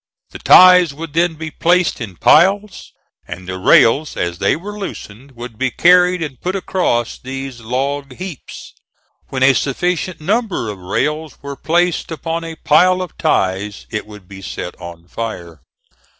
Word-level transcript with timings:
The 0.31 0.39
ties 0.39 0.95
would 0.95 1.13
then 1.13 1.35
be 1.35 1.51
placed 1.51 2.01
in 2.01 2.15
piles, 2.15 2.91
and 3.27 3.47
the 3.47 3.59
rails, 3.59 4.17
as 4.17 4.39
they 4.39 4.55
were 4.55 4.79
loosened, 4.79 5.33
would 5.33 5.59
be 5.59 5.69
carried 5.69 6.23
and 6.23 6.41
put 6.41 6.55
across 6.55 7.19
these 7.19 7.59
log 7.61 8.13
heaps. 8.15 8.73
When 9.29 9.43
a 9.43 9.53
sufficient 9.53 10.19
number 10.19 10.69
of 10.69 10.79
rails 10.79 11.37
were 11.43 11.55
placed 11.55 12.09
upon 12.09 12.43
a 12.43 12.55
pile 12.55 12.99
of 13.03 13.15
ties 13.19 13.85
it 13.91 14.07
would 14.07 14.27
be 14.27 14.41
set 14.41 14.73
on 14.81 15.07
fire. 15.07 15.61